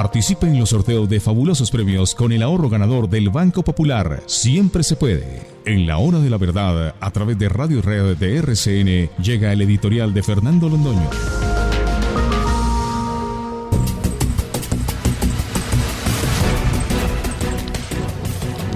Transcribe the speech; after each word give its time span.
Participe 0.00 0.46
en 0.46 0.58
los 0.58 0.70
sorteos 0.70 1.10
de 1.10 1.20
fabulosos 1.20 1.70
premios 1.70 2.14
con 2.14 2.32
el 2.32 2.42
ahorro 2.42 2.70
ganador 2.70 3.06
del 3.06 3.28
Banco 3.28 3.62
Popular. 3.62 4.22
Siempre 4.24 4.82
se 4.82 4.96
puede. 4.96 5.42
En 5.66 5.86
la 5.86 5.98
hora 5.98 6.20
de 6.20 6.30
la 6.30 6.38
verdad, 6.38 6.94
a 6.98 7.10
través 7.10 7.38
de 7.38 7.50
Radio 7.50 7.82
Red 7.82 8.16
de 8.16 8.36
RCN, 8.38 9.10
llega 9.22 9.52
el 9.52 9.60
editorial 9.60 10.14
de 10.14 10.22
Fernando 10.22 10.70
Londoño. 10.70 11.10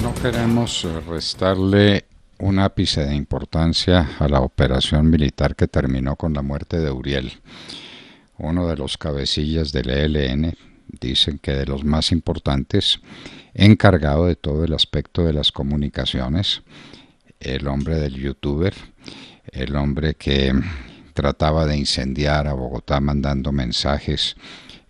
No 0.03 0.15
queremos 0.21 0.87
restarle 1.09 2.05
un 2.39 2.59
ápice 2.59 3.07
de 3.07 3.15
importancia 3.15 4.11
a 4.19 4.29
la 4.29 4.41
operación 4.41 5.09
militar 5.09 5.57
que 5.57 5.69
terminó 5.69 6.17
con 6.17 6.35
la 6.35 6.43
muerte 6.43 6.81
de 6.81 6.91
Uriel, 6.91 7.33
uno 8.37 8.69
de 8.69 8.77
los 8.77 8.99
cabecillas 8.99 9.73
del 9.73 9.89
ELN, 9.89 10.55
dicen 11.05 11.39
que 11.39 11.53
de 11.53 11.67
los 11.67 11.85
más 11.85 12.13
importantes, 12.13 13.01
encargado 13.55 14.27
de 14.27 14.37
todo 14.37 14.65
el 14.65 14.73
aspecto 14.73 15.25
de 15.25 15.33
las 15.33 15.53
comunicaciones, 15.53 16.63
el 17.41 17.67
hombre 17.69 17.97
del 17.97 18.15
youtuber, 18.15 18.75
el 19.53 19.77
hombre 19.77 20.15
que 20.15 20.53
trataba 21.13 21.67
de 21.67 21.77
incendiar 21.77 22.49
a 22.49 22.55
Bogotá 22.55 23.01
mandando 23.01 23.53
mensajes 23.53 24.37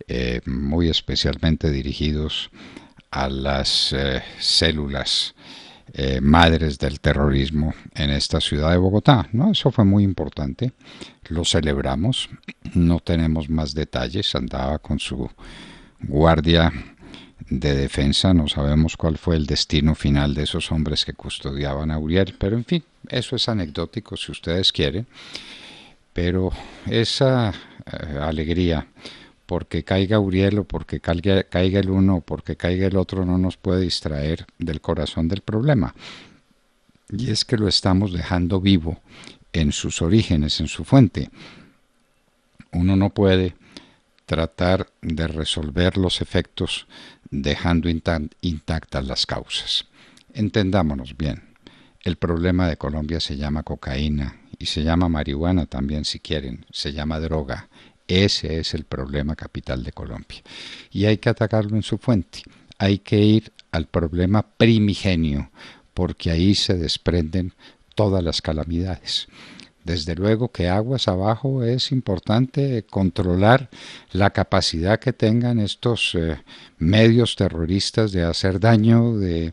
eh, 0.08 0.40
muy 0.46 0.88
especialmente 0.88 1.70
dirigidos 1.70 2.50
a 3.10 3.28
las 3.28 3.92
eh, 3.92 4.22
células 4.38 5.34
eh, 5.92 6.20
madres 6.20 6.78
del 6.78 6.98
terrorismo 6.98 7.74
en 7.94 8.10
esta 8.10 8.40
ciudad 8.40 8.70
de 8.70 8.78
Bogotá. 8.78 9.28
¿no? 9.32 9.52
Eso 9.52 9.70
fue 9.70 9.84
muy 9.84 10.02
importante, 10.02 10.72
lo 11.28 11.44
celebramos, 11.44 12.28
no 12.74 13.00
tenemos 13.00 13.48
más 13.48 13.74
detalles, 13.74 14.34
andaba 14.34 14.78
con 14.78 14.98
su 14.98 15.30
guardia 16.06 16.72
de 17.48 17.74
defensa, 17.74 18.32
no 18.32 18.48
sabemos 18.48 18.96
cuál 18.96 19.18
fue 19.18 19.36
el 19.36 19.46
destino 19.46 19.94
final 19.94 20.34
de 20.34 20.44
esos 20.44 20.72
hombres 20.72 21.04
que 21.04 21.12
custodiaban 21.12 21.90
a 21.90 21.98
Uriel, 21.98 22.34
pero 22.38 22.56
en 22.56 22.64
fin, 22.64 22.82
eso 23.08 23.36
es 23.36 23.48
anecdótico 23.48 24.16
si 24.16 24.32
ustedes 24.32 24.72
quieren, 24.72 25.06
pero 26.12 26.52
esa 26.86 27.50
eh, 27.50 28.18
alegría 28.20 28.86
porque 29.46 29.84
caiga 29.84 30.18
Uriel 30.18 30.60
o 30.60 30.64
porque 30.64 31.00
caiga, 31.00 31.42
caiga 31.44 31.80
el 31.80 31.90
uno 31.90 32.16
o 32.16 32.20
porque 32.20 32.56
caiga 32.56 32.86
el 32.86 32.96
otro 32.96 33.24
no 33.24 33.36
nos 33.36 33.56
puede 33.56 33.82
distraer 33.82 34.46
del 34.58 34.80
corazón 34.80 35.28
del 35.28 35.42
problema. 35.42 35.94
Y 37.10 37.30
es 37.30 37.44
que 37.44 37.58
lo 37.58 37.68
estamos 37.68 38.12
dejando 38.12 38.60
vivo 38.60 39.00
en 39.52 39.72
sus 39.72 40.00
orígenes, 40.00 40.60
en 40.60 40.68
su 40.68 40.84
fuente. 40.84 41.30
Uno 42.72 42.96
no 42.96 43.10
puede 43.10 43.54
tratar 44.26 44.88
de 45.02 45.26
resolver 45.28 45.96
los 45.96 46.20
efectos 46.20 46.86
dejando 47.30 47.88
intactas 47.88 49.04
las 49.04 49.26
causas. 49.26 49.86
Entendámonos 50.32 51.16
bien, 51.16 51.54
el 52.02 52.16
problema 52.16 52.68
de 52.68 52.76
Colombia 52.76 53.20
se 53.20 53.36
llama 53.36 53.62
cocaína 53.62 54.40
y 54.58 54.66
se 54.66 54.82
llama 54.82 55.08
marihuana 55.08 55.66
también 55.66 56.04
si 56.04 56.20
quieren, 56.20 56.66
se 56.70 56.92
llama 56.92 57.20
droga. 57.20 57.68
Ese 58.06 58.58
es 58.58 58.74
el 58.74 58.84
problema 58.84 59.34
capital 59.34 59.82
de 59.82 59.92
Colombia. 59.92 60.42
Y 60.90 61.06
hay 61.06 61.18
que 61.18 61.30
atacarlo 61.30 61.76
en 61.76 61.82
su 61.82 61.96
fuente. 61.96 62.42
Hay 62.78 62.98
que 62.98 63.18
ir 63.18 63.52
al 63.72 63.86
problema 63.86 64.42
primigenio, 64.42 65.50
porque 65.94 66.30
ahí 66.30 66.54
se 66.54 66.74
desprenden 66.74 67.54
todas 67.94 68.22
las 68.22 68.42
calamidades. 68.42 69.28
Desde 69.84 70.14
luego 70.14 70.50
que 70.50 70.68
aguas 70.68 71.08
abajo 71.08 71.62
es 71.62 71.92
importante 71.92 72.84
controlar 72.88 73.68
la 74.12 74.30
capacidad 74.30 74.98
que 74.98 75.12
tengan 75.12 75.60
estos 75.60 76.14
eh, 76.14 76.38
medios 76.78 77.36
terroristas 77.36 78.10
de 78.12 78.24
hacer 78.24 78.58
daño, 78.58 79.18
de 79.18 79.52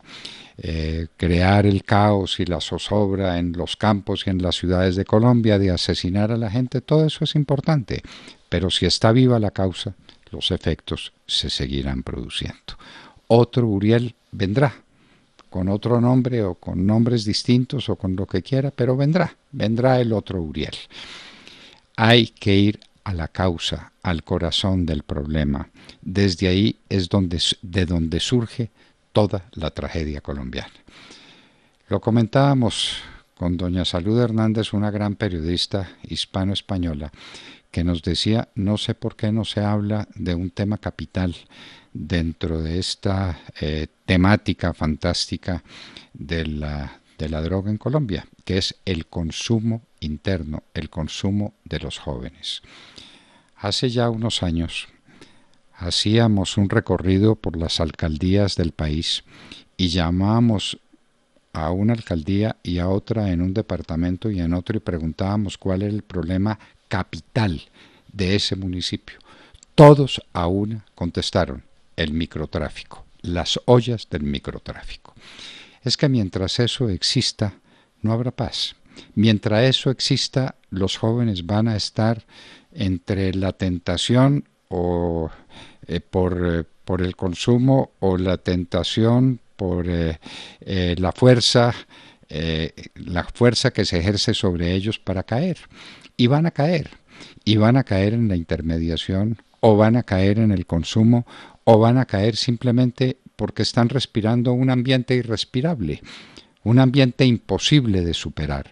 eh, 0.58 1.08
crear 1.18 1.66
el 1.66 1.84
caos 1.84 2.40
y 2.40 2.46
la 2.46 2.62
zozobra 2.62 3.40
en 3.40 3.52
los 3.52 3.76
campos 3.76 4.24
y 4.26 4.30
en 4.30 4.42
las 4.42 4.56
ciudades 4.56 4.96
de 4.96 5.04
Colombia, 5.04 5.60
de 5.60 5.72
asesinar 5.72 6.32
a 6.32 6.38
la 6.38 6.50
gente, 6.50 6.80
todo 6.80 7.06
eso 7.06 7.26
es 7.26 7.36
importante. 7.36 8.02
Pero 8.48 8.70
si 8.70 8.86
está 8.86 9.12
viva 9.12 9.38
la 9.38 9.52
causa, 9.52 9.96
los 10.32 10.52
efectos 10.52 11.12
se 11.28 11.50
seguirán 11.50 12.04
produciendo. 12.04 12.78
Otro 13.28 13.68
Uriel 13.68 14.16
vendrá, 14.32 14.76
con 15.52 15.68
otro 15.68 16.00
nombre 16.00 16.44
o 16.44 16.56
con 16.56 16.88
nombres 16.88 17.26
distintos 17.26 17.90
o 17.90 17.98
con 17.98 18.16
lo 18.16 18.26
que 18.26 18.42
quiera, 18.42 18.72
pero 18.72 18.96
vendrá, 18.96 19.36
vendrá 19.52 20.00
el 20.00 20.14
otro 20.14 20.42
Uriel. 20.42 20.78
Hay 21.98 22.28
que 22.28 22.56
ir 22.56 22.80
a 23.04 23.14
la 23.14 23.28
causa, 23.28 23.92
al 24.02 24.24
corazón 24.24 24.86
del 24.86 25.04
problema. 25.04 25.70
Desde 26.02 26.48
ahí 26.48 26.78
es 26.88 27.10
donde, 27.10 27.38
de 27.62 27.86
donde 27.86 28.22
surge 28.22 28.72
toda 29.12 29.50
la 29.52 29.72
tragedia 29.72 30.22
colombiana. 30.22 30.72
Lo 31.90 32.00
comentábamos 32.00 32.94
con 33.42 33.58
doña 33.58 33.86
Salud 33.86 34.20
Hernández, 34.20 34.72
una 34.72 34.92
gran 34.92 35.16
periodista 35.16 35.90
hispano-española, 36.04 37.12
que 37.72 37.84
nos 37.84 38.04
decía, 38.04 38.50
no 38.54 38.78
sé 38.78 38.94
por 38.94 39.16
qué 39.16 39.32
no 39.32 39.46
se 39.46 39.62
habla 39.62 40.08
de 40.14 40.36
un 40.36 40.52
tema 40.52 40.78
capital 40.78 41.36
dentro 41.92 42.62
de 42.62 42.78
esta 42.78 43.40
eh, 43.60 43.88
temática 44.06 44.76
fantástica 44.76 45.64
de 46.14 46.46
la, 46.46 47.02
de 47.18 47.30
la 47.30 47.42
droga 47.42 47.72
en 47.72 47.80
Colombia, 47.80 48.28
que 48.46 48.60
es 48.60 48.76
el 48.86 49.08
consumo 49.08 49.82
interno, 50.02 50.62
el 50.76 50.92
consumo 50.92 51.56
de 51.66 51.80
los 51.80 51.98
jóvenes. 51.98 52.62
Hace 53.56 53.90
ya 53.90 54.12
unos 54.12 54.44
años 54.44 54.88
hacíamos 55.74 56.58
un 56.58 56.70
recorrido 56.70 57.34
por 57.34 57.58
las 57.58 57.80
alcaldías 57.80 58.56
del 58.56 58.72
país 58.72 59.24
y 59.78 59.88
llamábamos 59.88 60.78
a 61.54 61.72
una 61.72 61.94
alcaldía 61.94 62.58
y 62.64 62.80
a 62.80 62.88
otra 62.88 63.32
en 63.32 63.42
un 63.42 63.54
departamento 63.54 64.32
y 64.32 64.40
en 64.40 64.54
otro 64.54 64.78
y 64.78 64.80
preguntábamos 64.80 65.58
cuál 65.58 65.82
era 65.82 65.94
el 65.94 66.04
problema 66.04 66.60
capital 66.88 67.62
de 68.12 68.36
ese 68.36 68.56
municipio. 68.56 69.18
Todos 69.76 70.22
a 70.34 70.48
una 70.48 70.86
contestaron, 70.96 71.64
el 71.96 72.14
microtráfico, 72.14 73.06
las 73.22 73.60
ollas 73.66 74.08
del 74.10 74.24
microtráfico. 74.24 75.14
Es 75.84 75.98
que 75.98 76.10
mientras 76.10 76.60
eso 76.60 76.90
exista, 76.90 77.56
no 78.02 78.12
habrá 78.12 78.32
paz. 78.32 78.76
Mientras 79.16 79.64
eso 79.64 79.90
exista, 79.90 80.56
los 80.70 80.98
jóvenes 80.98 81.46
van 81.46 81.68
a 81.68 81.76
estar 81.76 82.26
entre 82.74 83.34
la 83.34 83.54
tentación 83.54 84.48
o 84.70 85.30
eh, 85.88 86.00
por, 86.00 86.60
eh, 86.60 86.64
por, 86.86 87.02
el 87.02 87.16
consumo 87.16 87.92
o 88.00 88.18
la 88.18 88.38
tentación 88.38 89.40
por 89.62 89.86
eh, 89.88 90.18
la 90.98 91.12
fuerza, 91.12 91.72
la 92.96 93.24
fuerza 93.26 93.70
que 93.70 93.86
se 93.86 94.00
ejerce 94.00 94.34
sobre 94.34 94.74
ellos 94.74 94.98
para 94.98 95.22
caer. 95.22 95.58
Y 96.18 96.26
van 96.26 96.48
a 96.48 96.52
caer. 96.52 96.90
Y 97.46 97.58
van 97.58 97.78
a 97.78 97.84
caer 97.84 98.16
en 98.16 98.28
la 98.28 98.36
intermediación 98.36 99.38
o 99.60 99.78
van 99.78 99.98
a 99.98 100.04
caer 100.04 100.40
en 100.40 100.52
el 100.52 100.66
consumo 100.66 101.28
o 101.64 101.78
van 101.78 102.00
a 102.00 102.06
caer 102.06 102.38
simplemente 102.38 103.18
porque 103.36 103.62
están 103.62 103.90
respirando 103.90 104.52
un 104.52 104.72
ambiente 104.72 105.14
irrespirable, 105.14 106.02
un 106.64 106.80
ambiente 106.80 107.24
imposible 107.26 108.02
de 108.02 108.16
superar. 108.16 108.72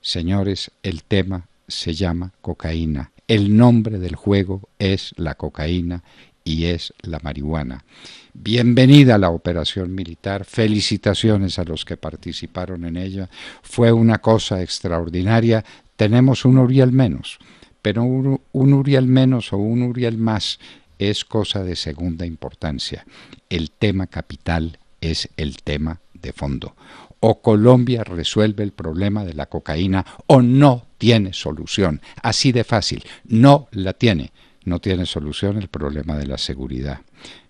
Señores, 0.00 0.70
el 0.84 1.02
tema 1.02 1.48
se 1.66 1.94
llama 1.94 2.32
cocaína. 2.40 3.10
El 3.26 3.56
nombre 3.56 3.98
del 3.98 4.14
juego 4.14 4.68
es 4.78 5.12
la 5.16 5.34
cocaína 5.34 6.04
y 6.48 6.64
es 6.64 6.94
la 7.02 7.20
marihuana. 7.22 7.84
Bienvenida 8.32 9.16
a 9.16 9.18
la 9.18 9.28
operación 9.28 9.94
militar, 9.94 10.46
felicitaciones 10.46 11.58
a 11.58 11.64
los 11.64 11.84
que 11.84 11.98
participaron 11.98 12.86
en 12.86 12.96
ella. 12.96 13.28
Fue 13.62 13.92
una 13.92 14.18
cosa 14.18 14.62
extraordinaria. 14.62 15.62
Tenemos 15.96 16.46
un 16.46 16.56
Uriel 16.56 16.90
menos, 16.90 17.38
pero 17.82 18.02
un, 18.02 18.72
Uriel 18.72 19.06
menos 19.06 19.52
o 19.52 19.58
un 19.58 19.82
Uriel 19.82 20.16
más 20.16 20.58
es 20.98 21.24
cosa 21.24 21.62
de 21.62 21.76
segunda 21.76 22.24
importancia. 22.24 23.04
El 23.50 23.70
tema 23.70 24.06
capital 24.06 24.78
es 25.02 25.28
el 25.36 25.58
tema 25.62 26.00
de 26.14 26.32
fondo. 26.32 26.74
O 27.20 27.42
Colombia 27.42 28.04
resuelve 28.04 28.64
el 28.64 28.72
problema 28.72 29.24
de 29.24 29.34
la 29.34 29.46
cocaína 29.46 30.06
o 30.26 30.40
no 30.40 30.86
tiene 30.96 31.34
solución. 31.34 32.00
Así 32.22 32.52
de 32.52 32.64
fácil. 32.64 33.04
No 33.24 33.68
la 33.72 33.92
tiene. 33.92 34.32
No 34.68 34.80
tiene 34.80 35.06
solución 35.06 35.56
el 35.56 35.68
problema 35.68 36.18
de 36.18 36.26
la 36.26 36.36
seguridad. 36.36 37.00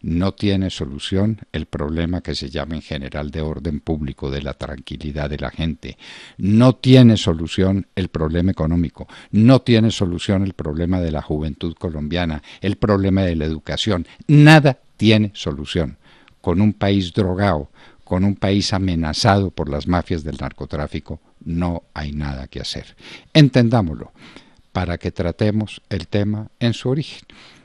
No 0.03 0.35
tiene 0.35 0.71
solución 0.71 1.41
el 1.51 1.67
problema 1.67 2.21
que 2.21 2.37
se 2.37 2.49
llama 2.49 2.77
en 2.77 2.81
general 2.83 3.33
de 3.33 3.41
orden 3.41 3.81
público, 3.81 4.31
de 4.31 4.41
la 4.41 4.55
tranquilidad 4.55 5.29
de 5.29 5.39
la 5.39 5.51
gente. 5.51 5.99
No 6.37 6.77
tiene 6.77 7.17
solución 7.17 7.89
el 7.97 8.07
problema 8.07 8.53
económico. 8.53 9.09
No 9.33 9.63
tiene 9.63 9.91
solución 9.91 10.45
el 10.45 10.53
problema 10.53 11.01
de 11.01 11.11
la 11.11 11.21
juventud 11.21 11.75
colombiana, 11.75 12.41
el 12.61 12.77
problema 12.77 13.23
de 13.23 13.35
la 13.35 13.47
educación. 13.47 14.07
Nada 14.29 14.79
tiene 14.97 15.33
solución. 15.35 15.99
Con 16.41 16.61
un 16.61 16.73
país 16.73 17.13
drogado, 17.13 17.69
con 18.05 18.23
un 18.23 18.37
país 18.37 18.73
amenazado 18.73 19.51
por 19.51 19.69
las 19.69 19.89
mafias 19.89 20.23
del 20.23 20.37
narcotráfico, 20.41 21.21
no 21.45 21.83
hay 21.95 22.13
nada 22.13 22.47
que 22.47 22.61
hacer. 22.61 22.95
Entendámoslo 23.35 24.13
para 24.73 24.99
que 24.99 25.13
tratemos 25.13 25.83
el 25.89 26.09
tema 26.09 26.51
en 26.61 26.75
su 26.75 26.89
origen. 26.89 27.21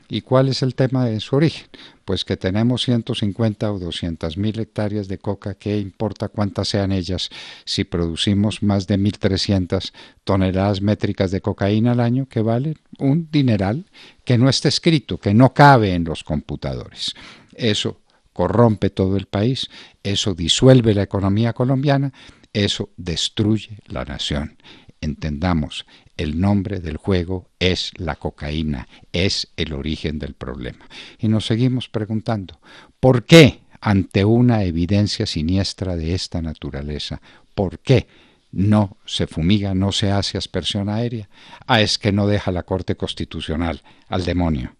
¿Y 0.08 0.20
cuál 0.20 0.48
es 0.48 0.62
el 0.62 0.74
tema 0.74 1.06
de 1.06 1.18
su 1.20 1.36
origen? 1.36 1.66
Pues 2.04 2.24
que 2.24 2.36
tenemos 2.36 2.82
150 2.82 3.72
o 3.72 3.78
200 3.78 4.36
mil 4.36 4.58
hectáreas 4.60 5.08
de 5.08 5.18
coca, 5.18 5.54
¿qué 5.54 5.78
importa 5.78 6.28
cuántas 6.28 6.68
sean 6.68 6.92
ellas 6.92 7.30
si 7.64 7.84
producimos 7.84 8.62
más 8.62 8.86
de 8.86 8.98
1.300 8.98 9.92
toneladas 10.24 10.82
métricas 10.82 11.30
de 11.30 11.40
cocaína 11.40 11.92
al 11.92 12.00
año, 12.00 12.26
que 12.28 12.42
valen 12.42 12.76
un 12.98 13.28
dineral 13.30 13.86
que 14.24 14.36
no 14.36 14.48
está 14.48 14.68
escrito, 14.68 15.18
que 15.18 15.32
no 15.32 15.54
cabe 15.54 15.94
en 15.94 16.04
los 16.04 16.22
computadores? 16.22 17.14
Eso 17.54 18.00
corrompe 18.34 18.90
todo 18.90 19.16
el 19.16 19.26
país, 19.26 19.70
eso 20.02 20.34
disuelve 20.34 20.92
la 20.92 21.02
economía 21.02 21.54
colombiana, 21.54 22.12
eso 22.52 22.90
destruye 22.96 23.78
la 23.86 24.04
nación. 24.04 24.56
Entendamos, 25.04 25.84
el 26.16 26.40
nombre 26.40 26.80
del 26.80 26.96
juego 26.96 27.50
es 27.58 27.92
la 27.98 28.16
cocaína, 28.16 28.88
es 29.12 29.52
el 29.56 29.74
origen 29.74 30.18
del 30.18 30.32
problema. 30.32 30.88
Y 31.18 31.28
nos 31.28 31.44
seguimos 31.44 31.90
preguntando, 31.90 32.58
¿por 33.00 33.24
qué 33.24 33.60
ante 33.82 34.24
una 34.24 34.64
evidencia 34.64 35.26
siniestra 35.26 35.94
de 35.94 36.14
esta 36.14 36.40
naturaleza, 36.40 37.20
por 37.54 37.80
qué 37.80 38.08
no 38.50 38.96
se 39.04 39.26
fumiga, 39.26 39.74
no 39.74 39.92
se 39.92 40.10
hace 40.10 40.38
aspersión 40.38 40.88
aérea? 40.88 41.28
Ah, 41.66 41.82
es 41.82 41.98
que 41.98 42.10
no 42.10 42.26
deja 42.26 42.50
la 42.50 42.62
Corte 42.62 42.96
Constitucional 42.96 43.82
al 44.08 44.24
demonio. 44.24 44.74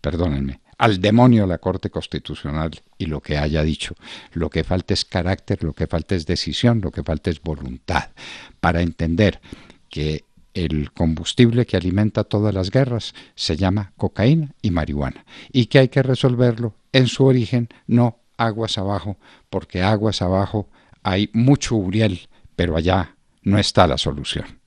Perdónenme, 0.00 0.60
al 0.80 0.98
demonio 0.98 1.46
la 1.46 1.58
Corte 1.58 1.90
Constitucional 1.90 2.70
y 2.96 3.04
lo 3.04 3.20
que 3.20 3.36
haya 3.36 3.62
dicho. 3.62 3.94
Lo 4.32 4.48
que 4.48 4.64
falta 4.64 4.94
es 4.94 5.04
carácter, 5.04 5.62
lo 5.62 5.74
que 5.74 5.86
falta 5.86 6.14
es 6.14 6.24
decisión, 6.24 6.80
lo 6.80 6.90
que 6.90 7.02
falta 7.02 7.28
es 7.28 7.42
voluntad 7.42 8.08
para 8.60 8.80
entender 8.80 9.42
que 9.90 10.24
el 10.54 10.90
combustible 10.92 11.66
que 11.66 11.76
alimenta 11.76 12.24
todas 12.24 12.54
las 12.54 12.70
guerras 12.70 13.14
se 13.34 13.58
llama 13.58 13.92
cocaína 13.98 14.54
y 14.62 14.70
marihuana 14.70 15.26
y 15.52 15.66
que 15.66 15.80
hay 15.80 15.88
que 15.88 16.02
resolverlo 16.02 16.74
en 16.92 17.08
su 17.08 17.26
origen, 17.26 17.68
no 17.86 18.18
aguas 18.38 18.78
abajo, 18.78 19.18
porque 19.50 19.82
aguas 19.82 20.22
abajo 20.22 20.66
hay 21.02 21.28
mucho 21.34 21.76
uriel, 21.76 22.20
pero 22.56 22.74
allá 22.74 23.16
no 23.42 23.58
está 23.58 23.86
la 23.86 23.98
solución. 23.98 24.59